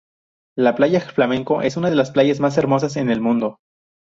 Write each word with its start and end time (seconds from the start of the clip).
La 0.57 0.73
Playa 0.73 0.99
Flamenco 0.99 1.61
es 1.61 1.77
una 1.77 1.91
de 1.91 1.95
las 1.95 2.09
playas 2.09 2.39
más 2.39 2.57
hermosas 2.57 2.97
en 2.97 3.11
el 3.11 3.21
mundo. 3.21 3.59